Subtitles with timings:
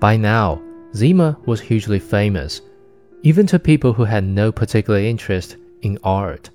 [0.00, 0.62] By now,
[0.96, 2.62] Zima was hugely famous,
[3.22, 6.48] even to people who had no particular interest in art.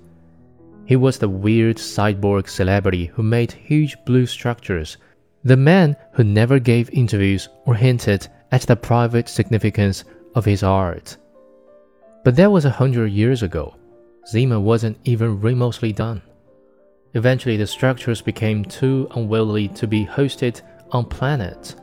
[0.84, 4.96] He was the weird cyborg celebrity who made huge blue structures,
[5.44, 10.02] the man who never gave interviews or hinted at the private significance
[10.34, 11.16] of his art.
[12.24, 13.76] But that was a hundred years ago.
[14.26, 16.20] Zima wasn't even remotely done.
[17.14, 21.76] Eventually, the structures became too unwieldy to be hosted on planets.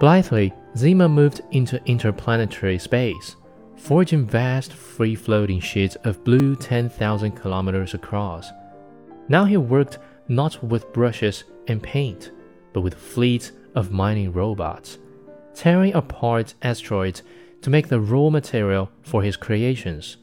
[0.00, 3.36] Blithely, Zima moved into interplanetary space,
[3.76, 8.50] forging vast free floating sheets of blue 10,000 kilometers across.
[9.28, 12.30] Now he worked not with brushes and paint,
[12.72, 14.96] but with fleets of mining robots,
[15.54, 17.22] tearing apart asteroids
[17.60, 20.16] to make the raw material for his creations.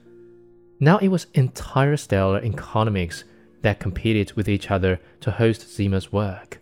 [0.80, 3.26] Now it was entire stellar economics
[3.62, 6.62] that competed with each other to host Zima's work.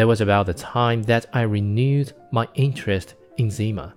[0.00, 3.92] That was about the time that I renewed my interest in Zima.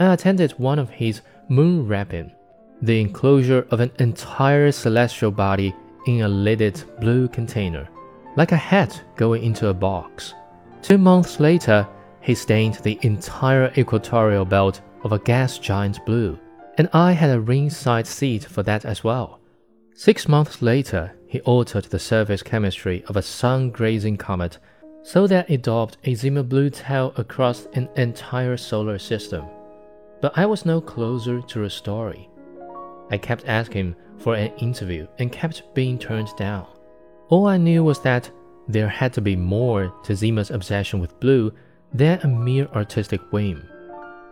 [0.00, 2.32] I attended one of his moonwrapping,
[2.80, 5.74] the enclosure of an entire celestial body
[6.06, 7.90] in a lidded blue container,
[8.36, 10.32] like a hat going into a box.
[10.80, 11.86] Two months later,
[12.22, 16.38] he stained the entire equatorial belt of a gas giant blue,
[16.78, 19.40] and I had a ringside seat for that as well.
[19.92, 24.56] Six months later, he altered the surface chemistry of a sun grazing comet
[25.02, 29.44] so that it daubed a Zima blue tail across an entire solar system.
[30.20, 32.28] But I was no closer to a story.
[33.10, 36.66] I kept asking for an interview and kept being turned down.
[37.28, 38.30] All I knew was that
[38.66, 41.52] there had to be more to Zima's obsession with blue
[41.92, 43.66] than a mere artistic whim.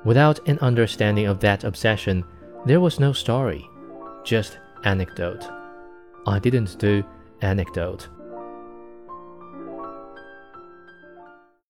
[0.04, 2.24] Without an understanding of that obsession,
[2.66, 3.66] there was no story,
[4.24, 5.44] just anecdote.
[6.26, 7.04] I didn't do
[7.40, 8.08] anecdote.